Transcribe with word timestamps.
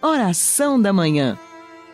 Oração 0.00 0.80
da 0.80 0.92
Manhã. 0.92 1.36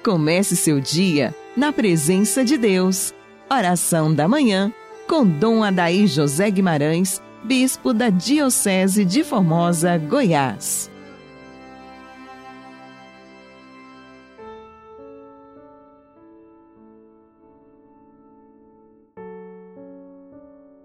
Comece 0.05 0.57
seu 0.57 0.79
dia 0.79 1.35
na 1.57 1.73
presença 1.73 2.45
de 2.45 2.59
Deus. 2.59 3.15
Oração 3.51 4.15
da 4.15 4.29
Manhã 4.29 4.71
com 5.09 5.27
Dom 5.27 5.65
Adaí 5.65 6.07
José 6.07 6.51
Guimarães, 6.51 7.23
Bispo 7.43 7.95
da 7.95 8.11
Diocese 8.11 9.07
de 9.07 9.25
Formosa, 9.25 9.97
Goiás. 9.97 10.91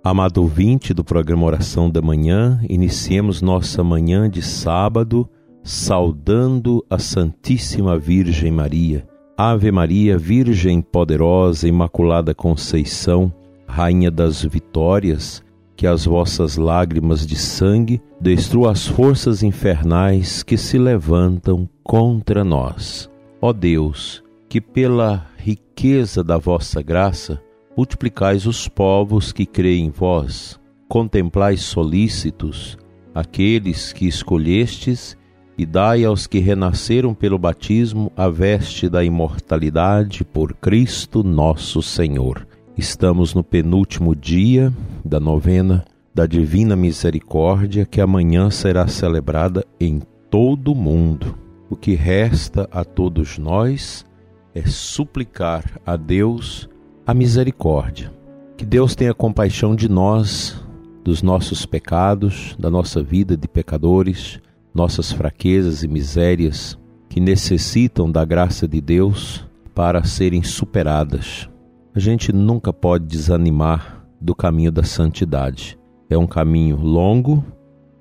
Amado 0.02 0.38
ouvinte 0.38 0.94
do 0.94 1.04
programa 1.04 1.46
Oração 1.46 1.92
da 1.92 2.02
Manhã, 2.02 2.62
iniciemos 2.70 3.42
nossa 3.42 3.84
manhã 3.84 4.30
de 4.30 4.42
sábado 4.42 5.30
saudando 5.70 6.84
a 6.90 6.98
Santíssima 6.98 7.96
Virgem 7.96 8.52
Maria. 8.52 9.08
Ave 9.38 9.72
Maria, 9.72 10.18
Virgem 10.18 10.82
poderosa, 10.82 11.68
Imaculada 11.68 12.34
Conceição, 12.34 13.32
Rainha 13.68 14.10
das 14.10 14.44
Vitórias, 14.44 15.44
que 15.76 15.86
as 15.86 16.06
vossas 16.06 16.58
lágrimas 16.58 17.24
de 17.24 17.36
sangue 17.36 18.02
destruam 18.20 18.72
as 18.72 18.88
forças 18.88 19.44
infernais 19.44 20.42
que 20.42 20.58
se 20.58 20.80
levantam 20.80 21.70
contra 21.84 22.44
nós. 22.44 23.08
Ó 23.40 23.54
Deus, 23.54 24.24
que 24.50 24.60
pela 24.60 25.28
riqueza 25.38 26.24
da 26.24 26.40
vossa 26.40 26.82
graça 26.82 27.40
multiplicais 27.78 28.48
os 28.48 28.68
povos 28.68 29.32
que 29.32 29.46
creem 29.46 29.86
em 29.86 29.90
vós, 29.92 30.60
contemplais 30.88 31.62
solícitos 31.62 32.76
aqueles 33.14 33.94
que 33.94 34.08
escolhestes 34.08 35.19
e 35.60 35.66
dai 35.66 36.06
aos 36.06 36.26
que 36.26 36.40
renasceram 36.40 37.14
pelo 37.14 37.38
batismo 37.38 38.14
a 38.16 38.30
veste 38.30 38.88
da 38.88 39.04
imortalidade 39.04 40.24
por 40.24 40.54
Cristo 40.54 41.22
nosso 41.22 41.82
Senhor. 41.82 42.48
Estamos 42.78 43.34
no 43.34 43.44
penúltimo 43.44 44.16
dia 44.16 44.74
da 45.04 45.20
novena 45.20 45.84
da 46.16 46.26
Divina 46.26 46.78
Misericórdia, 46.78 47.86
que 47.86 48.00
amanhã 48.00 48.50
será 48.50 48.88
celebrada 48.88 49.66
em 49.82 50.02
todo 50.30 50.72
o 50.72 50.76
mundo. 50.76 51.38
O 51.70 51.76
que 51.76 51.94
resta 51.94 52.66
a 52.72 52.86
todos 52.86 53.38
nós 53.38 54.06
é 54.56 54.62
suplicar 54.66 55.78
a 55.86 55.98
Deus 55.98 56.70
a 57.06 57.14
misericórdia. 57.14 58.14
Que 58.56 58.66
Deus 58.66 58.96
tenha 58.96 59.14
compaixão 59.14 59.76
de 59.76 59.90
nós, 59.90 60.64
dos 61.04 61.22
nossos 61.22 61.66
pecados, 61.66 62.56
da 62.58 62.70
nossa 62.70 63.04
vida 63.04 63.36
de 63.36 63.46
pecadores 63.46 64.40
nossas 64.74 65.12
fraquezas 65.12 65.84
e 65.84 65.88
misérias 65.88 66.78
que 67.10 67.20
necessitam 67.20 68.12
da 68.12 68.24
graça 68.24 68.68
de 68.68 68.80
Deus 68.80 69.46
para 69.74 70.04
serem 70.04 70.44
superadas. 70.44 71.50
A 71.96 72.00
gente 72.00 72.32
nunca 72.32 72.72
pode 72.72 73.06
desanimar 73.06 74.06
do 74.22 74.36
caminho 74.36 74.72
da 74.72 74.84
santidade. 74.84 75.78
É 76.10 76.18
um 76.18 76.28
caminho 76.28 76.78
longo, 76.78 77.44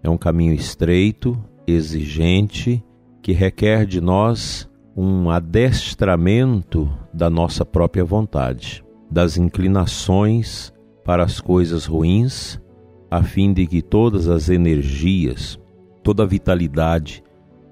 é 0.02 0.10
um 0.10 0.18
caminho 0.18 0.52
estreito, 0.52 1.38
exigente, 1.66 2.84
que 3.22 3.32
requer 3.32 3.86
de 3.86 4.00
nós 4.00 4.68
um 4.96 5.30
adestramento 5.30 6.90
da 7.12 7.30
nossa 7.30 7.64
própria 7.64 8.04
vontade, 8.04 8.84
das 9.10 9.36
inclinações 9.36 10.72
para 11.04 11.22
as 11.22 11.40
coisas 11.40 11.86
ruins, 11.86 12.60
a 13.10 13.22
fim 13.22 13.52
de 13.52 13.66
que 13.66 13.80
todas 13.80 14.28
as 14.28 14.48
energias, 14.48 15.58
toda 16.02 16.22
a 16.22 16.26
vitalidade 16.26 17.22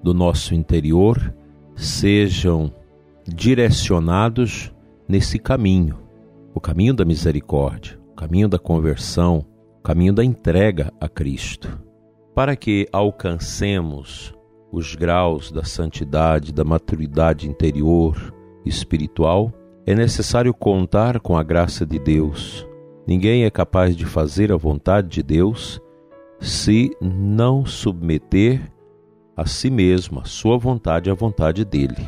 do 0.03 0.13
nosso 0.13 0.53
interior 0.53 1.33
sejam 1.75 2.73
direcionados 3.27 4.73
nesse 5.07 5.37
caminho, 5.37 5.99
o 6.53 6.59
caminho 6.59 6.93
da 6.93 7.05
misericórdia, 7.05 7.99
o 8.11 8.15
caminho 8.15 8.47
da 8.47 8.57
conversão, 8.57 9.45
o 9.79 9.81
caminho 9.83 10.13
da 10.13 10.23
entrega 10.23 10.91
a 10.99 11.07
Cristo, 11.07 11.79
para 12.33 12.55
que 12.55 12.87
alcancemos 12.91 14.33
os 14.71 14.95
graus 14.95 15.51
da 15.51 15.63
santidade, 15.63 16.53
da 16.53 16.63
maturidade 16.63 17.49
interior 17.49 18.33
espiritual, 18.65 19.53
é 19.85 19.95
necessário 19.95 20.53
contar 20.53 21.19
com 21.19 21.37
a 21.37 21.43
graça 21.43 21.85
de 21.85 21.97
Deus. 21.97 22.67
Ninguém 23.07 23.45
é 23.45 23.49
capaz 23.49 23.95
de 23.95 24.05
fazer 24.05 24.51
a 24.51 24.57
vontade 24.57 25.07
de 25.07 25.23
Deus 25.23 25.81
se 26.39 26.91
não 27.01 27.65
submeter 27.65 28.71
a 29.35 29.45
si 29.45 29.69
mesmo, 29.69 30.19
a 30.19 30.25
sua 30.25 30.57
vontade 30.57 31.09
à 31.09 31.13
vontade 31.13 31.63
dele. 31.63 32.07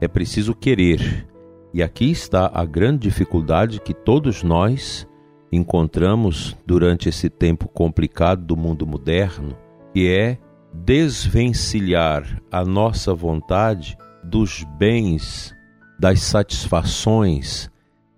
É 0.00 0.08
preciso 0.08 0.54
querer. 0.54 1.26
E 1.72 1.82
aqui 1.82 2.10
está 2.10 2.50
a 2.52 2.64
grande 2.64 3.00
dificuldade 3.00 3.80
que 3.80 3.92
todos 3.92 4.42
nós 4.42 5.06
encontramos 5.52 6.56
durante 6.66 7.08
esse 7.08 7.28
tempo 7.28 7.68
complicado 7.68 8.44
do 8.44 8.56
mundo 8.56 8.86
moderno, 8.86 9.56
que 9.92 10.08
é 10.08 10.38
desvencilhar 10.72 12.40
a 12.50 12.64
nossa 12.64 13.12
vontade 13.12 13.96
dos 14.24 14.64
bens, 14.78 15.54
das 15.98 16.20
satisfações, 16.20 17.70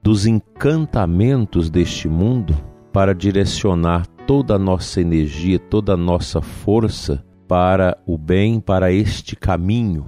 dos 0.03 0.27
encantamentos 0.27 1.71
deste 1.71 2.09
mundo 2.09 2.55
para 2.93 3.15
direcionar 3.15 4.07
toda 4.33 4.55
a 4.55 4.59
nossa 4.59 4.99
energia, 4.99 5.59
toda 5.59 5.93
a 5.93 5.97
nossa 5.97 6.41
força 6.41 7.23
para 7.47 7.99
o 8.07 8.17
bem, 8.17 8.61
para 8.61 8.91
este 8.91 9.37
caminho, 9.37 10.07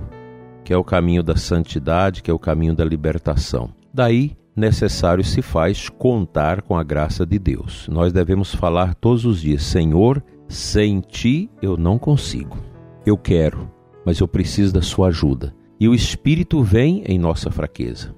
que 0.65 0.73
é 0.73 0.77
o 0.79 0.83
caminho 0.83 1.23
da 1.23 1.37
santidade, 1.37 2.23
que 2.23 2.31
é 2.31 2.35
o 2.35 2.39
caminho 2.39 2.75
da 2.75 2.87
libertação. 2.87 3.69
Daí, 3.93 4.35
necessário 4.57 5.23
se 5.23 5.43
faz 5.43 5.91
contar 5.91 6.62
com 6.62 6.75
a 6.75 6.83
graça 6.83 7.27
de 7.27 7.39
Deus. 7.39 7.87
Nós 7.87 8.15
devemos 8.15 8.55
falar 8.55 8.95
todos 8.95 9.27
os 9.27 9.43
dias: 9.43 9.62
Senhor, 9.62 10.25
sem 10.49 11.03
ti 11.03 11.51
eu 11.61 11.77
não 11.77 11.99
consigo. 11.99 12.56
Eu 13.05 13.19
quero, 13.19 13.71
mas 14.06 14.21
eu 14.21 14.27
preciso 14.27 14.73
da 14.73 14.81
sua 14.81 15.09
ajuda. 15.09 15.55
E 15.79 15.87
o 15.87 15.95
Espírito 15.95 16.62
vem 16.62 17.05
em 17.06 17.19
nossa 17.19 17.51
fraqueza. 17.51 18.15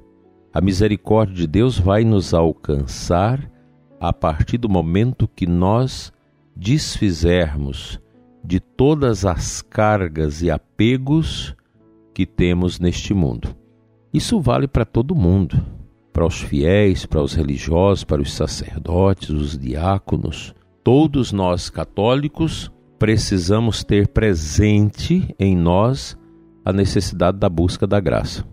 A 0.54 0.60
misericórdia 0.60 1.34
de 1.34 1.46
Deus 1.48 1.76
vai 1.76 2.04
nos 2.04 2.32
alcançar 2.32 3.55
a 4.08 4.12
partir 4.12 4.58
do 4.58 4.68
momento 4.68 5.28
que 5.28 5.46
nós 5.46 6.12
desfizermos 6.54 8.00
de 8.44 8.60
todas 8.60 9.24
as 9.24 9.60
cargas 9.60 10.42
e 10.42 10.50
apegos 10.50 11.54
que 12.14 12.24
temos 12.24 12.78
neste 12.78 13.12
mundo. 13.12 13.54
Isso 14.12 14.40
vale 14.40 14.68
para 14.68 14.84
todo 14.84 15.14
mundo, 15.14 15.60
para 16.12 16.24
os 16.24 16.40
fiéis, 16.40 17.04
para 17.04 17.20
os 17.20 17.34
religiosos, 17.34 18.04
para 18.04 18.22
os 18.22 18.32
sacerdotes, 18.32 19.30
os 19.30 19.58
diáconos. 19.58 20.54
Todos 20.82 21.32
nós 21.32 21.68
católicos 21.68 22.70
precisamos 22.98 23.84
ter 23.84 24.08
presente 24.08 25.34
em 25.38 25.56
nós 25.56 26.16
a 26.64 26.72
necessidade 26.72 27.38
da 27.38 27.48
busca 27.48 27.86
da 27.86 28.00
graça. 28.00 28.44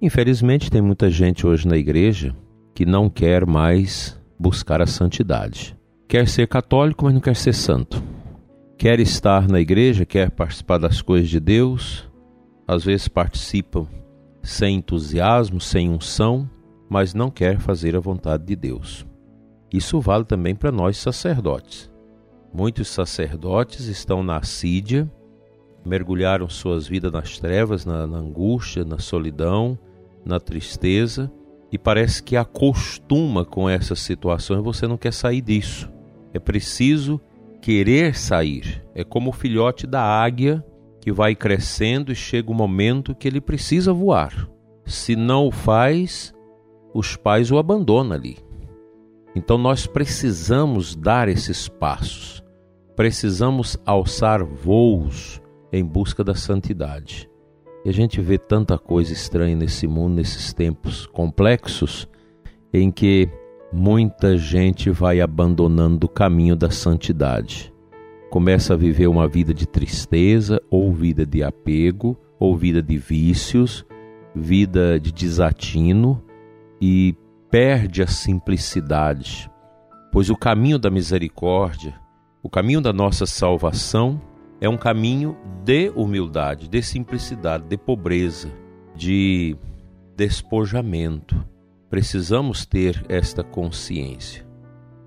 Infelizmente, 0.00 0.70
tem 0.70 0.80
muita 0.80 1.10
gente 1.10 1.46
hoje 1.46 1.66
na 1.68 1.76
igreja 1.76 2.34
que 2.74 2.86
não 2.86 3.10
quer 3.10 3.44
mais 3.44 4.18
buscar 4.42 4.82
a 4.82 4.86
santidade. 4.86 5.76
Quer 6.08 6.26
ser 6.26 6.48
católico, 6.48 7.04
mas 7.04 7.14
não 7.14 7.20
quer 7.20 7.36
ser 7.36 7.54
santo. 7.54 8.02
Quer 8.76 8.98
estar 8.98 9.48
na 9.48 9.60
igreja, 9.60 10.04
quer 10.04 10.32
participar 10.32 10.78
das 10.78 11.00
coisas 11.00 11.30
de 11.30 11.38
Deus, 11.38 12.10
às 12.66 12.84
vezes 12.84 13.06
participam 13.06 13.86
sem 14.42 14.78
entusiasmo, 14.78 15.60
sem 15.60 15.88
unção, 15.88 16.50
mas 16.90 17.14
não 17.14 17.30
quer 17.30 17.60
fazer 17.60 17.94
a 17.94 18.00
vontade 18.00 18.44
de 18.44 18.56
Deus. 18.56 19.06
Isso 19.72 20.00
vale 20.00 20.24
também 20.24 20.56
para 20.56 20.72
nós 20.72 20.96
sacerdotes. 20.96 21.88
Muitos 22.52 22.88
sacerdotes 22.88 23.86
estão 23.86 24.24
na 24.24 24.38
assídia, 24.38 25.08
mergulharam 25.86 26.48
suas 26.48 26.88
vidas 26.88 27.12
nas 27.12 27.38
trevas, 27.38 27.86
na, 27.86 28.08
na 28.08 28.18
angústia, 28.18 28.84
na 28.84 28.98
solidão, 28.98 29.78
na 30.24 30.40
tristeza 30.40 31.30
e 31.72 31.78
parece 31.78 32.22
que 32.22 32.36
acostuma 32.36 33.46
com 33.46 33.66
essas 33.66 34.00
situações 34.00 34.62
você 34.62 34.86
não 34.86 34.98
quer 34.98 35.12
sair 35.12 35.40
disso. 35.40 35.90
É 36.34 36.38
preciso 36.38 37.18
querer 37.62 38.14
sair. 38.14 38.84
É 38.94 39.02
como 39.02 39.30
o 39.30 39.32
filhote 39.32 39.86
da 39.86 40.02
águia 40.02 40.62
que 41.00 41.10
vai 41.10 41.34
crescendo 41.34 42.12
e 42.12 42.14
chega 42.14 42.50
o 42.50 42.52
um 42.52 42.56
momento 42.56 43.14
que 43.14 43.26
ele 43.26 43.40
precisa 43.40 43.92
voar. 43.92 44.48
Se 44.84 45.16
não 45.16 45.46
o 45.46 45.50
faz, 45.50 46.34
os 46.92 47.16
pais 47.16 47.50
o 47.50 47.56
abandonam 47.56 48.12
ali. 48.12 48.36
Então 49.34 49.56
nós 49.56 49.86
precisamos 49.86 50.94
dar 50.94 51.26
esses 51.26 51.68
passos. 51.68 52.42
Precisamos 52.94 53.78
alçar 53.86 54.44
voos 54.44 55.40
em 55.72 55.82
busca 55.82 56.22
da 56.22 56.34
santidade. 56.34 57.31
E 57.84 57.88
a 57.88 57.92
gente 57.92 58.20
vê 58.20 58.38
tanta 58.38 58.78
coisa 58.78 59.12
estranha 59.12 59.56
nesse 59.56 59.86
mundo, 59.86 60.14
nesses 60.14 60.52
tempos 60.52 61.06
complexos, 61.06 62.08
em 62.72 62.90
que 62.90 63.28
muita 63.72 64.36
gente 64.36 64.90
vai 64.90 65.20
abandonando 65.20 66.06
o 66.06 66.10
caminho 66.10 66.54
da 66.54 66.70
santidade. 66.70 67.72
Começa 68.30 68.74
a 68.74 68.76
viver 68.76 69.08
uma 69.08 69.28
vida 69.28 69.52
de 69.52 69.66
tristeza, 69.66 70.60
ou 70.70 70.92
vida 70.92 71.26
de 71.26 71.42
apego, 71.42 72.16
ou 72.38 72.56
vida 72.56 72.82
de 72.82 72.96
vícios, 72.96 73.84
vida 74.34 74.98
de 74.98 75.12
desatino 75.12 76.22
e 76.80 77.14
perde 77.50 78.02
a 78.02 78.06
simplicidade, 78.06 79.50
pois 80.10 80.30
o 80.30 80.36
caminho 80.36 80.78
da 80.78 80.90
misericórdia, 80.90 81.94
o 82.42 82.48
caminho 82.48 82.80
da 82.80 82.92
nossa 82.92 83.26
salvação 83.26 84.20
é 84.62 84.68
um 84.68 84.76
caminho 84.76 85.36
de 85.64 85.90
humildade, 85.90 86.68
de 86.68 86.80
simplicidade, 86.84 87.64
de 87.64 87.76
pobreza, 87.76 88.48
de 88.94 89.56
despojamento. 90.16 91.44
Precisamos 91.90 92.64
ter 92.64 93.04
esta 93.08 93.42
consciência, 93.42 94.46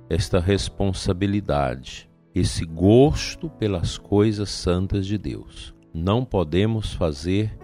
esta 0.10 0.42
responsabilidade, 0.42 2.10
esse 2.36 2.66
gosto 2.66 3.50
pelas 3.50 3.98
coisas 3.98 4.50
santas 4.50 5.08
de 5.08 5.18
Deus. 5.18 5.74
Não 5.94 6.26
podemos 6.26 6.94
fazer 6.94 7.58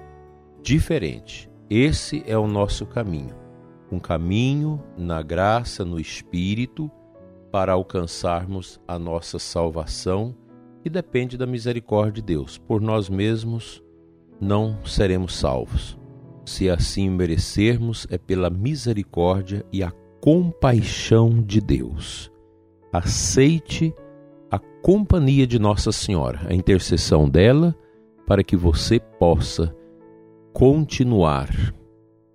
diferente. 0.64 1.52
Esse 1.70 2.24
é 2.26 2.38
o 2.38 2.48
nosso 2.48 2.86
caminho. 2.86 3.36
Um 3.92 4.00
caminho 4.00 4.82
na 4.98 5.22
graça, 5.22 5.84
no 5.84 6.00
Espírito, 6.00 6.90
para 7.52 7.74
alcançarmos 7.74 8.80
a 8.88 8.98
nossa 8.98 9.38
salvação 9.38 10.34
e 10.84 10.90
depende 10.90 11.38
da 11.38 11.46
misericórdia 11.46 12.14
de 12.14 12.22
Deus. 12.22 12.58
Por 12.58 12.82
nós 12.82 13.10
mesmos 13.10 13.84
não 14.40 14.84
seremos 14.86 15.36
salvos. 15.36 15.98
Se 16.46 16.70
assim 16.70 17.10
merecermos, 17.10 18.08
é 18.10 18.18
pela 18.18 18.50
misericórdia 18.50 19.66
e 19.72 19.84
a 19.84 19.92
compaixão 20.20 21.42
de 21.42 21.62
Deus. 21.62 22.32
Aceite 22.92 23.94
a 24.50 24.60
companhia 24.60 25.48
de 25.48 25.60
Nossa 25.60 25.92
Senhora, 25.92 26.42
a 26.48 26.54
intercessão 26.54 27.30
dela, 27.30 27.76
para 28.26 28.44
que 28.44 28.56
você 28.56 29.00
possa 29.00 29.76
continuar 30.54 31.50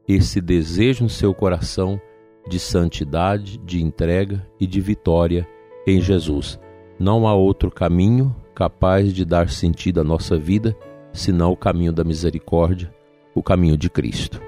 esse 0.08 0.40
desejo 0.40 1.04
no 1.04 1.10
seu 1.10 1.34
coração 1.34 2.00
de 2.48 2.58
santidade, 2.60 3.58
de 3.58 3.82
entrega 3.82 4.46
e 4.58 4.66
de 4.66 4.80
vitória 4.80 5.46
em 5.86 6.00
Jesus. 6.00 6.58
Não 6.98 7.28
há 7.28 7.34
outro 7.34 7.70
caminho 7.70 8.34
capaz 8.54 9.12
de 9.12 9.22
dar 9.22 9.50
sentido 9.50 10.00
à 10.00 10.04
nossa 10.04 10.38
vida 10.38 10.74
senão 11.12 11.52
o 11.52 11.56
caminho 11.56 11.92
da 11.92 12.02
misericórdia, 12.02 12.90
o 13.34 13.42
caminho 13.42 13.76
de 13.76 13.90
Cristo. 13.90 14.40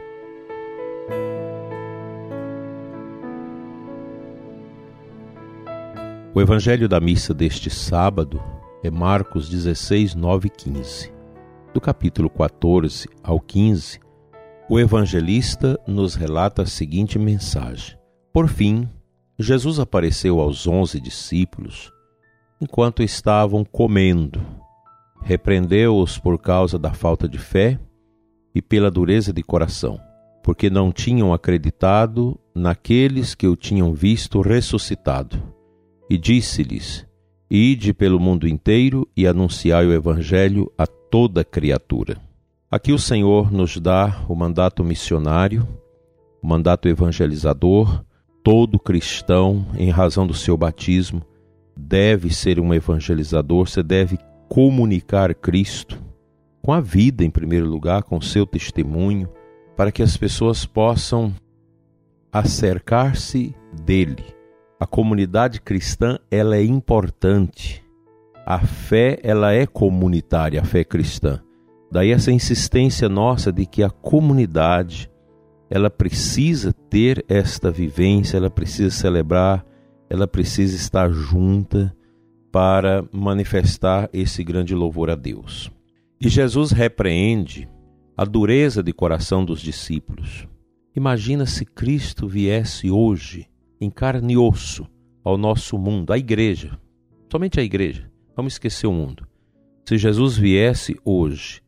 O 6.34 6.40
evangelho 6.40 6.88
da 6.88 6.98
missa 6.98 7.34
deste 7.34 7.68
sábado 7.68 8.42
é 8.82 8.90
Marcos 8.90 9.50
16, 9.50 10.14
9 10.14 10.46
e 10.46 10.50
15. 10.50 11.12
Do 11.74 11.82
capítulo 11.82 12.30
14 12.30 13.08
ao 13.22 13.40
15, 13.40 14.00
o 14.70 14.80
evangelista 14.80 15.78
nos 15.86 16.14
relata 16.14 16.62
a 16.62 16.66
seguinte 16.66 17.18
mensagem: 17.18 17.98
Por 18.32 18.48
fim, 18.48 18.88
Jesus 19.38 19.78
apareceu 19.78 20.40
aos 20.40 20.66
onze 20.66 20.98
discípulos 20.98 21.92
enquanto 22.60 23.02
estavam 23.02 23.64
comendo. 23.64 24.40
Repreendeu-os 25.22 26.18
por 26.18 26.38
causa 26.38 26.78
da 26.78 26.92
falta 26.92 27.28
de 27.28 27.38
fé 27.38 27.78
e 28.54 28.62
pela 28.62 28.90
dureza 28.90 29.32
de 29.32 29.42
coração, 29.42 30.00
porque 30.42 30.70
não 30.70 30.90
tinham 30.90 31.32
acreditado 31.32 32.38
naqueles 32.54 33.34
que 33.34 33.46
o 33.46 33.56
tinham 33.56 33.92
visto 33.92 34.40
ressuscitado. 34.40 35.42
E 36.08 36.16
disse-lhes: 36.16 37.06
Ide 37.50 37.92
pelo 37.92 38.18
mundo 38.18 38.48
inteiro 38.48 39.08
e 39.16 39.26
anunciai 39.26 39.86
o 39.86 39.92
Evangelho 39.92 40.72
a 40.76 40.86
toda 40.86 41.44
criatura. 41.44 42.16
Aqui 42.70 42.92
o 42.92 42.98
Senhor 42.98 43.50
nos 43.50 43.78
dá 43.78 44.24
o 44.28 44.34
mandato 44.34 44.84
missionário, 44.84 45.66
o 46.42 46.46
mandato 46.46 46.86
evangelizador. 46.86 48.04
Todo 48.44 48.78
cristão, 48.78 49.66
em 49.76 49.90
razão 49.90 50.26
do 50.26 50.32
seu 50.32 50.56
batismo, 50.56 51.22
deve 51.78 52.34
ser 52.34 52.58
um 52.58 52.74
evangelizador, 52.74 53.68
você 53.68 53.82
deve 53.82 54.18
comunicar 54.48 55.32
Cristo 55.34 56.02
com 56.60 56.72
a 56.72 56.80
vida, 56.80 57.24
em 57.24 57.30
primeiro 57.30 57.66
lugar, 57.66 58.02
com 58.02 58.16
o 58.16 58.22
seu 58.22 58.44
testemunho, 58.44 59.28
para 59.76 59.92
que 59.92 60.02
as 60.02 60.16
pessoas 60.16 60.66
possam 60.66 61.32
acercar-se 62.32 63.54
dele. 63.84 64.24
A 64.80 64.86
comunidade 64.86 65.60
cristã, 65.60 66.18
ela 66.30 66.56
é 66.56 66.64
importante. 66.64 67.84
A 68.44 68.58
fé, 68.58 69.18
ela 69.22 69.52
é 69.52 69.64
comunitária, 69.64 70.60
a 70.60 70.64
fé 70.64 70.82
cristã. 70.82 71.40
Daí 71.90 72.10
essa 72.10 72.32
insistência 72.32 73.08
nossa 73.08 73.52
de 73.52 73.64
que 73.64 73.82
a 73.82 73.90
comunidade 73.90 75.10
ela 75.70 75.90
precisa 75.90 76.72
ter 76.72 77.24
esta 77.28 77.70
vivência, 77.70 78.36
ela 78.36 78.50
precisa 78.50 78.90
celebrar, 78.90 79.64
ela 80.08 80.26
precisa 80.26 80.76
estar 80.76 81.10
junta 81.10 81.94
para 82.50 83.04
manifestar 83.12 84.08
esse 84.12 84.42
grande 84.42 84.74
louvor 84.74 85.10
a 85.10 85.14
Deus. 85.14 85.70
E 86.20 86.28
Jesus 86.28 86.72
repreende 86.72 87.68
a 88.16 88.24
dureza 88.24 88.82
de 88.82 88.92
coração 88.92 89.44
dos 89.44 89.60
discípulos. 89.60 90.48
Imagina 90.96 91.46
se 91.46 91.64
Cristo 91.64 92.26
viesse 92.26 92.90
hoje 92.90 93.46
em 93.80 93.90
carne 93.90 94.32
e 94.32 94.36
osso 94.36 94.86
ao 95.22 95.36
nosso 95.36 95.78
mundo, 95.78 96.12
à 96.12 96.18
igreja, 96.18 96.78
somente 97.30 97.60
a 97.60 97.62
igreja. 97.62 98.10
Vamos 98.34 98.54
esquecer 98.54 98.86
o 98.86 98.92
mundo. 98.92 99.26
Se 99.86 99.96
Jesus 99.96 100.36
viesse 100.36 100.96
hoje 101.04 101.62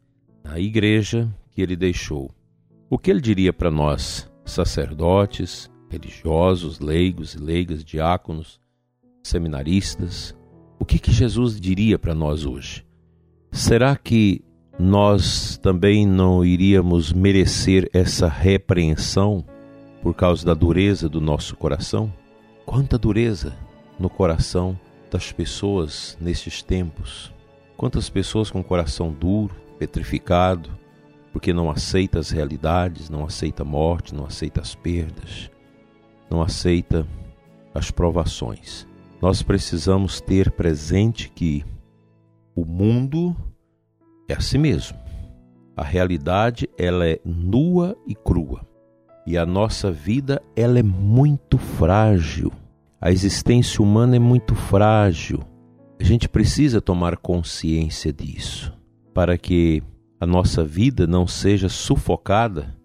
a 0.44 0.58
igreja 0.58 1.32
que 1.50 1.62
ele 1.62 1.76
deixou. 1.76 2.30
O 2.88 2.98
que 2.98 3.10
ele 3.10 3.20
diria 3.20 3.52
para 3.52 3.70
nós, 3.70 4.30
sacerdotes, 4.44 5.70
religiosos, 5.90 6.78
leigos 6.78 7.34
e 7.34 7.38
leigas, 7.38 7.84
diáconos, 7.84 8.60
seminaristas? 9.22 10.34
O 10.78 10.84
que, 10.84 10.98
que 10.98 11.10
Jesus 11.10 11.60
diria 11.60 11.98
para 11.98 12.14
nós 12.14 12.46
hoje? 12.46 12.86
Será 13.52 13.96
que 13.96 14.42
nós 14.78 15.58
também 15.58 16.06
não 16.06 16.44
iríamos 16.44 17.12
merecer 17.12 17.90
essa 17.92 18.28
repreensão 18.28 19.44
por 20.02 20.14
causa 20.14 20.46
da 20.46 20.54
dureza 20.54 21.08
do 21.08 21.20
nosso 21.20 21.56
coração? 21.56 22.12
Quanta 22.64 22.96
dureza 22.96 23.54
no 23.98 24.08
coração 24.08 24.78
das 25.10 25.32
pessoas 25.32 26.16
nestes 26.20 26.62
tempos! 26.62 27.32
Quantas 27.76 28.08
pessoas 28.08 28.50
com 28.50 28.62
coração 28.62 29.10
duro, 29.10 29.54
petrificado, 29.78 30.70
porque 31.32 31.52
não 31.52 31.70
aceita 31.70 32.18
as 32.18 32.30
realidades, 32.30 33.08
não 33.08 33.24
aceita 33.24 33.62
a 33.62 33.66
morte, 33.66 34.14
não 34.14 34.26
aceita 34.26 34.60
as 34.60 34.74
perdas, 34.74 35.50
não 36.30 36.40
aceita 36.42 37.06
as 37.74 37.90
provações. 37.90 38.86
Nós 39.20 39.42
precisamos 39.42 40.20
ter 40.20 40.50
presente 40.50 41.30
que 41.30 41.64
o 42.54 42.64
mundo 42.64 43.36
é 44.28 44.34
assim 44.34 44.58
mesmo. 44.58 44.96
A 45.76 45.82
realidade 45.82 46.68
ela 46.78 47.06
é 47.06 47.20
nua 47.24 47.96
e 48.06 48.14
crua. 48.14 48.66
E 49.26 49.36
a 49.36 49.44
nossa 49.44 49.90
vida 49.90 50.42
ela 50.56 50.78
é 50.78 50.82
muito 50.82 51.58
frágil. 51.58 52.52
A 53.00 53.10
existência 53.10 53.82
humana 53.82 54.16
é 54.16 54.18
muito 54.18 54.54
frágil. 54.54 55.40
A 55.98 56.04
gente 56.04 56.28
precisa 56.28 56.80
tomar 56.80 57.16
consciência 57.16 58.12
disso 58.12 58.72
para 59.12 59.36
que 59.36 59.82
a 60.18 60.26
nossa 60.26 60.64
vida 60.64 61.06
não 61.06 61.26
seja 61.26 61.68
sufocada 61.68 62.76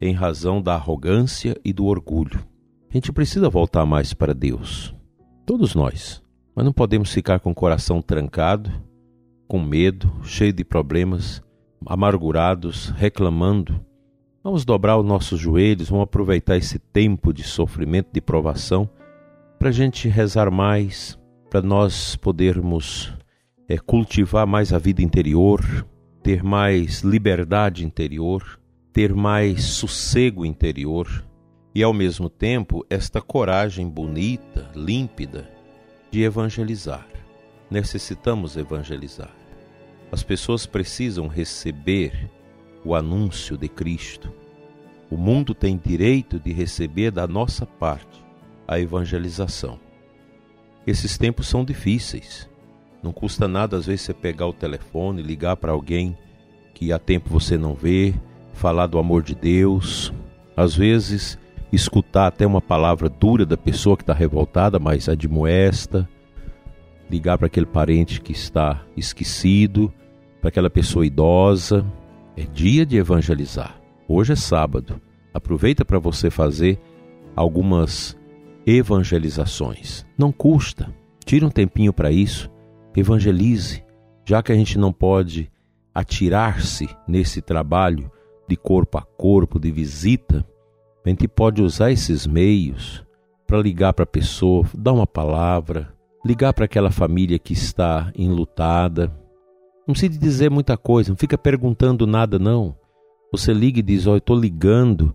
em 0.00 0.12
razão 0.12 0.60
da 0.60 0.74
arrogância 0.74 1.56
e 1.64 1.72
do 1.72 1.86
orgulho. 1.86 2.44
A 2.92 2.94
gente 2.94 3.10
precisa 3.10 3.48
voltar 3.48 3.86
mais 3.86 4.12
para 4.12 4.34
Deus, 4.34 4.94
todos 5.46 5.74
nós, 5.74 6.22
mas 6.54 6.62
não 6.62 6.74
podemos 6.74 7.10
ficar 7.10 7.40
com 7.40 7.50
o 7.50 7.54
coração 7.54 8.02
trancado, 8.02 8.70
com 9.48 9.58
medo, 9.58 10.12
cheio 10.24 10.52
de 10.52 10.62
problemas, 10.62 11.42
amargurados, 11.86 12.90
reclamando. 12.90 13.82
Vamos 14.44 14.66
dobrar 14.66 14.98
os 14.98 15.06
nossos 15.06 15.40
joelhos, 15.40 15.88
vamos 15.88 16.04
aproveitar 16.04 16.58
esse 16.58 16.78
tempo 16.78 17.32
de 17.32 17.42
sofrimento, 17.42 18.10
de 18.12 18.20
provação, 18.20 18.86
para 19.58 19.70
a 19.70 19.72
gente 19.72 20.06
rezar 20.06 20.50
mais, 20.50 21.18
para 21.48 21.62
nós 21.62 22.14
podermos 22.16 23.10
é 23.70 23.78
cultivar 23.78 24.46
mais 24.46 24.70
a 24.70 24.76
vida 24.78 25.00
interior, 25.00 25.62
ter 26.22 26.42
mais 26.42 27.00
liberdade 27.00 27.86
interior, 27.86 28.60
ter 28.92 29.14
mais 29.14 29.64
sossego 29.64 30.44
interior 30.44 31.24
e, 31.74 31.82
ao 31.82 31.92
mesmo 31.92 32.28
tempo, 32.28 32.84
esta 32.88 33.20
coragem 33.20 33.88
bonita, 33.88 34.70
límpida 34.74 35.50
de 36.10 36.22
evangelizar. 36.22 37.06
Necessitamos 37.70 38.56
evangelizar. 38.56 39.34
As 40.10 40.22
pessoas 40.22 40.66
precisam 40.66 41.26
receber 41.26 42.30
o 42.84 42.94
anúncio 42.94 43.56
de 43.56 43.68
Cristo. 43.68 44.32
O 45.10 45.16
mundo 45.16 45.54
tem 45.54 45.80
direito 45.82 46.38
de 46.38 46.52
receber 46.52 47.10
da 47.10 47.26
nossa 47.26 47.64
parte 47.64 48.22
a 48.68 48.78
evangelização. 48.78 49.80
Esses 50.86 51.16
tempos 51.16 51.48
são 51.48 51.64
difíceis 51.64 52.50
não 53.02 53.12
custa 53.12 53.48
nada, 53.48 53.76
às 53.76 53.86
vezes, 53.86 54.02
você 54.02 54.14
pegar 54.14 54.46
o 54.46 54.52
telefone, 54.52 55.22
ligar 55.22 55.56
para 55.56 55.72
alguém 55.72 56.16
que 56.72 56.92
há 56.92 56.98
tempo 56.98 57.28
você 57.28 57.58
não 57.58 57.74
vê, 57.74 58.14
falar 58.52 58.86
do 58.86 58.98
amor 58.98 59.22
de 59.22 59.34
Deus, 59.34 60.12
às 60.56 60.74
vezes 60.76 61.36
escutar 61.72 62.26
até 62.26 62.46
uma 62.46 62.60
palavra 62.60 63.08
dura 63.08 63.46
da 63.46 63.56
pessoa 63.56 63.96
que 63.96 64.02
está 64.02 64.12
revoltada, 64.12 64.78
mas 64.78 65.08
admoesta, 65.08 66.08
ligar 67.10 67.38
para 67.38 67.46
aquele 67.46 67.66
parente 67.66 68.20
que 68.20 68.32
está 68.32 68.84
esquecido, 68.96 69.92
para 70.40 70.48
aquela 70.48 70.68
pessoa 70.68 71.06
idosa. 71.06 71.84
É 72.36 72.42
dia 72.42 72.84
de 72.84 72.96
evangelizar. 72.96 73.80
Hoje 74.08 74.32
é 74.32 74.36
sábado. 74.36 75.00
Aproveita 75.32 75.84
para 75.84 75.98
você 75.98 76.30
fazer 76.30 76.78
algumas 77.34 78.16
evangelizações. 78.66 80.06
Não 80.16 80.30
custa. 80.30 80.94
Tira 81.24 81.46
um 81.46 81.50
tempinho 81.50 81.92
para 81.92 82.10
isso. 82.10 82.50
Evangelize. 82.96 83.82
Já 84.24 84.42
que 84.42 84.52
a 84.52 84.54
gente 84.54 84.78
não 84.78 84.92
pode 84.92 85.50
atirar-se 85.94 86.88
nesse 87.06 87.40
trabalho 87.42 88.10
de 88.48 88.56
corpo 88.56 88.98
a 88.98 89.02
corpo, 89.02 89.58
de 89.58 89.70
visita, 89.70 90.44
a 91.04 91.08
gente 91.08 91.26
pode 91.26 91.62
usar 91.62 91.90
esses 91.90 92.26
meios 92.26 93.04
para 93.46 93.60
ligar 93.60 93.92
para 93.92 94.04
a 94.04 94.06
pessoa, 94.06 94.64
dar 94.72 94.92
uma 94.92 95.06
palavra, 95.06 95.92
ligar 96.24 96.54
para 96.54 96.64
aquela 96.64 96.90
família 96.90 97.38
que 97.38 97.52
está 97.52 98.12
enlutada. 98.14 99.08
Não 99.86 99.92
precisa 99.92 100.18
dizer 100.18 100.50
muita 100.50 100.76
coisa, 100.76 101.10
não 101.10 101.16
fica 101.16 101.36
perguntando 101.36 102.06
nada, 102.06 102.38
não. 102.38 102.76
Você 103.32 103.52
liga 103.52 103.80
e 103.80 103.82
diz: 103.82 104.06
oh, 104.06 104.12
eu 104.12 104.18
estou 104.18 104.38
ligando 104.38 105.14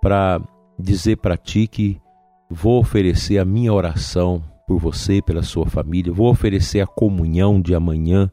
para 0.00 0.40
dizer 0.78 1.16
para 1.16 1.36
ti 1.36 1.66
que 1.66 2.00
vou 2.48 2.80
oferecer 2.80 3.38
a 3.38 3.44
minha 3.44 3.72
oração 3.72 4.42
por 4.66 4.78
você, 4.78 5.20
pela 5.20 5.42
sua 5.42 5.66
família, 5.66 6.12
vou 6.12 6.30
oferecer 6.30 6.80
a 6.80 6.86
comunhão 6.86 7.60
de 7.60 7.74
amanhã 7.74 8.30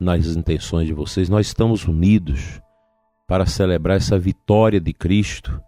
nas 0.00 0.26
intenções 0.26 0.86
de 0.86 0.92
vocês. 0.92 1.28
Nós 1.28 1.46
estamos 1.46 1.86
unidos 1.86 2.60
para 3.26 3.46
celebrar 3.46 3.96
essa 3.96 4.18
vitória 4.18 4.80
de 4.80 4.92
Cristo 4.92 5.60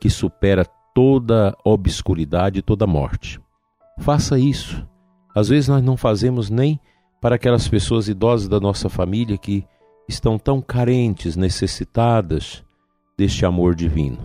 que 0.00 0.08
supera 0.08 0.64
toda 0.94 1.56
obscuridade 1.64 2.58
e 2.58 2.62
toda 2.62 2.86
morte. 2.86 3.40
Faça 3.98 4.38
isso. 4.38 4.86
Às 5.34 5.48
vezes 5.48 5.68
nós 5.68 5.82
não 5.82 5.96
fazemos 5.96 6.50
nem 6.50 6.80
para 7.20 7.36
aquelas 7.36 7.68
pessoas 7.68 8.08
idosas 8.08 8.48
da 8.48 8.60
nossa 8.60 8.88
família 8.88 9.36
que 9.36 9.64
estão 10.08 10.38
tão 10.38 10.60
carentes, 10.60 11.36
necessitadas 11.36 12.64
deste 13.16 13.44
amor 13.44 13.74
divino. 13.74 14.18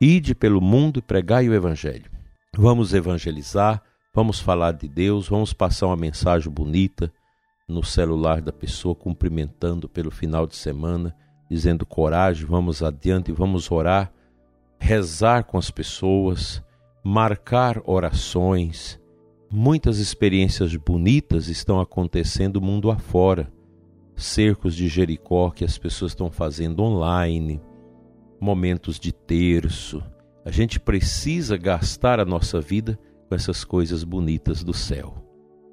Ide 0.00 0.34
pelo 0.34 0.60
mundo 0.60 0.98
e 0.98 1.02
pregai 1.02 1.48
o 1.48 1.54
Evangelho. 1.54 2.10
Vamos 2.56 2.94
evangelizar, 2.94 3.82
vamos 4.14 4.40
falar 4.40 4.72
de 4.72 4.88
Deus, 4.88 5.28
vamos 5.28 5.52
passar 5.52 5.86
uma 5.86 5.96
mensagem 5.96 6.50
bonita 6.50 7.12
no 7.68 7.84
celular 7.84 8.40
da 8.40 8.52
pessoa, 8.52 8.94
cumprimentando 8.94 9.88
pelo 9.88 10.10
final 10.10 10.46
de 10.46 10.56
semana, 10.56 11.14
dizendo 11.50 11.84
coragem, 11.84 12.46
vamos 12.46 12.82
adiante, 12.82 13.30
vamos 13.30 13.70
orar, 13.70 14.10
rezar 14.78 15.44
com 15.44 15.58
as 15.58 15.70
pessoas, 15.70 16.62
marcar 17.04 17.80
orações, 17.84 18.98
Muitas 19.50 19.98
experiências 19.98 20.76
bonitas 20.76 21.48
estão 21.48 21.80
acontecendo 21.80 22.60
mundo 22.60 22.90
afora. 22.90 23.50
Cercos 24.14 24.76
de 24.76 24.88
Jericó 24.88 25.48
que 25.48 25.64
as 25.64 25.78
pessoas 25.78 26.12
estão 26.12 26.30
fazendo 26.30 26.82
online, 26.82 27.58
momentos 28.38 29.00
de 29.00 29.10
terço. 29.10 30.02
A 30.44 30.50
gente 30.50 30.78
precisa 30.78 31.56
gastar 31.56 32.20
a 32.20 32.26
nossa 32.26 32.60
vida 32.60 32.98
com 33.26 33.34
essas 33.34 33.64
coisas 33.64 34.04
bonitas 34.04 34.62
do 34.62 34.74
céu. 34.74 35.14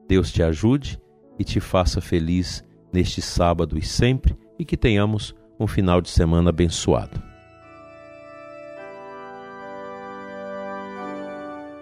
Deus 0.07 0.31
te 0.31 0.41
ajude 0.41 0.97
e 1.37 1.43
te 1.43 1.59
faça 1.59 1.99
feliz 1.99 2.63
neste 2.93 3.21
sábado 3.21 3.77
e 3.77 3.81
sempre, 3.81 4.37
e 4.57 4.63
que 4.63 4.77
tenhamos 4.77 5.35
um 5.59 5.67
final 5.67 5.99
de 5.99 6.09
semana 6.09 6.49
abençoado. 6.49 7.34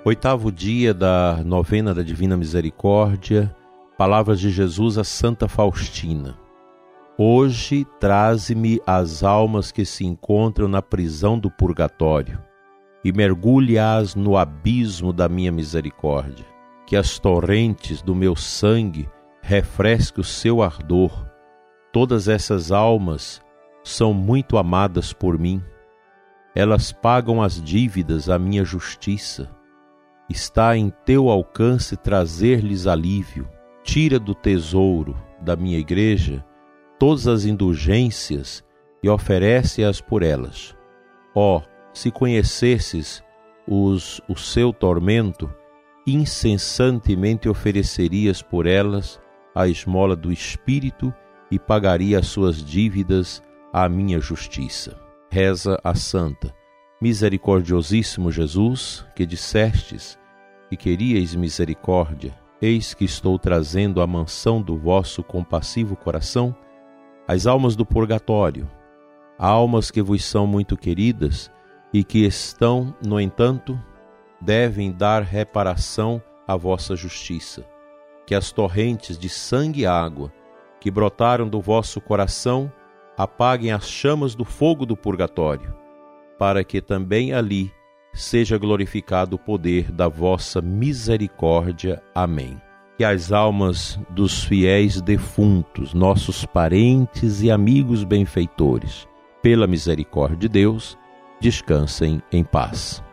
Oitavo 0.05 0.51
dia 0.51 0.93
da 0.93 1.41
novena 1.45 1.93
da 1.93 2.03
Divina 2.03 2.35
Misericórdia, 2.35 3.55
palavras 3.97 4.37
de 4.37 4.49
Jesus 4.49 4.97
a 4.97 5.03
Santa 5.05 5.47
Faustina. 5.47 6.37
Hoje 7.17 7.87
traze-me 8.01 8.81
as 8.85 9.23
almas 9.23 9.71
que 9.71 9.85
se 9.85 10.05
encontram 10.05 10.67
na 10.67 10.81
prisão 10.81 11.39
do 11.39 11.49
purgatório 11.49 12.37
e 13.01 13.13
mergulhe-as 13.13 14.13
no 14.13 14.35
abismo 14.35 15.13
da 15.13 15.29
minha 15.29 15.53
misericórdia. 15.53 16.45
Que 16.85 16.97
as 16.97 17.17
torrentes 17.17 18.01
do 18.01 18.13
meu 18.13 18.35
sangue 18.35 19.09
refresquem 19.41 20.19
o 20.19 20.25
seu 20.25 20.61
ardor. 20.61 21.25
Todas 21.93 22.27
essas 22.27 22.73
almas 22.73 23.41
são 23.85 24.13
muito 24.13 24.57
amadas 24.57 25.13
por 25.13 25.39
mim. 25.39 25.63
Elas 26.53 26.91
pagam 26.91 27.41
as 27.41 27.61
dívidas 27.61 28.29
à 28.29 28.37
minha 28.37 28.65
justiça 28.65 29.49
Está 30.33 30.75
em 30.75 30.91
teu 31.05 31.29
alcance 31.29 31.95
trazer-lhes 31.95 32.87
alívio. 32.87 33.47
Tira 33.83 34.17
do 34.17 34.33
tesouro 34.33 35.15
da 35.39 35.55
minha 35.55 35.77
igreja 35.77 36.43
todas 36.97 37.27
as 37.27 37.45
indulgências 37.45 38.63
e 39.03 39.07
oferece-as 39.07 40.01
por 40.01 40.23
elas. 40.23 40.75
Ó, 41.35 41.57
oh, 41.57 41.61
se 41.93 42.09
conhecesses 42.09 43.23
os, 43.67 44.21
o 44.27 44.35
seu 44.35 44.73
tormento, 44.73 45.53
incessantemente 46.07 47.47
oferecerias 47.47 48.41
por 48.41 48.65
elas 48.65 49.21
a 49.53 49.67
esmola 49.67 50.15
do 50.15 50.31
Espírito 50.31 51.13
e 51.51 51.59
pagaria 51.59 52.17
as 52.17 52.25
suas 52.25 52.65
dívidas 52.65 53.43
à 53.71 53.87
minha 53.87 54.19
justiça. 54.19 54.99
Reza 55.29 55.79
a 55.83 55.93
Santa 55.93 56.51
Misericordiosíssimo 57.03 58.31
Jesus, 58.31 59.05
que 59.13 59.25
dissestes 59.25 60.17
que 60.75 60.89
queríeis 60.89 61.35
misericórdia, 61.35 62.33
eis 62.61 62.93
que 62.93 63.05
estou 63.05 63.37
trazendo 63.37 64.01
à 64.01 64.07
mansão 64.07 64.61
do 64.61 64.77
vosso 64.77 65.23
compassivo 65.23 65.95
coração 65.95 66.55
as 67.27 67.45
almas 67.45 67.75
do 67.75 67.85
purgatório, 67.85 68.69
almas 69.37 69.91
que 69.91 70.01
vos 70.01 70.25
são 70.25 70.47
muito 70.47 70.75
queridas 70.75 71.51
e 71.93 72.03
que 72.03 72.25
estão, 72.25 72.93
no 73.05 73.19
entanto, 73.19 73.79
devem 74.41 74.91
dar 74.91 75.21
reparação 75.21 76.21
à 76.47 76.57
vossa 76.57 76.95
justiça. 76.95 77.63
Que 78.25 78.35
as 78.35 78.51
torrentes 78.51 79.17
de 79.17 79.29
sangue 79.29 79.81
e 79.81 79.85
água 79.85 80.33
que 80.81 80.89
brotaram 80.89 81.47
do 81.47 81.61
vosso 81.61 82.01
coração 82.01 82.71
apaguem 83.17 83.71
as 83.71 83.87
chamas 83.87 84.35
do 84.35 84.43
fogo 84.43 84.85
do 84.85 84.97
purgatório 84.97 85.73
para 86.37 86.63
que 86.63 86.81
também 86.81 87.31
ali 87.31 87.71
seja 88.13 88.57
glorificado 88.57 89.35
o 89.35 89.39
poder 89.39 89.91
da 89.91 90.07
vossa 90.07 90.61
misericórdia. 90.61 92.01
Amém. 92.13 92.61
Que 92.97 93.03
as 93.03 93.31
almas 93.31 93.99
dos 94.11 94.43
fiéis 94.43 95.01
defuntos, 95.01 95.93
nossos 95.93 96.45
parentes 96.45 97.41
e 97.41 97.49
amigos 97.49 98.03
benfeitores, 98.03 99.07
pela 99.41 99.65
misericórdia 99.65 100.37
de 100.37 100.47
Deus, 100.47 100.97
descansem 101.41 102.21
em 102.31 102.43
paz. 102.43 103.03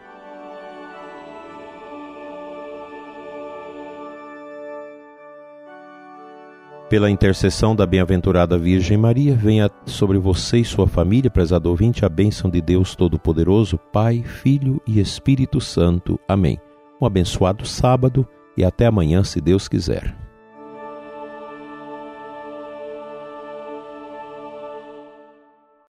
Pela 6.90 7.09
intercessão 7.09 7.76
da 7.76 7.87
bem-aventurada 7.87 8.59
Virgem 8.59 8.99
Maria, 8.99 9.32
venha 9.32 9.70
sobre 9.87 10.18
você 10.18 10.59
e 10.59 10.64
sua 10.64 10.88
família, 10.88 11.30
prezado 11.30 11.70
ouvinte, 11.70 12.04
a 12.04 12.09
bênção 12.09 12.50
de 12.50 12.61
Deus 12.61 12.97
Todo-Poderoso, 12.97 13.78
Pai, 13.92 14.25
Filho 14.25 14.82
e 14.85 14.99
Espírito 14.99 15.61
Santo. 15.61 16.18
Amém. 16.26 16.59
Um 17.00 17.06
abençoado 17.06 17.64
sábado 17.64 18.26
e 18.56 18.64
até 18.64 18.87
amanhã, 18.87 19.23
se 19.23 19.40
Deus 19.40 19.68
quiser. 19.68 20.16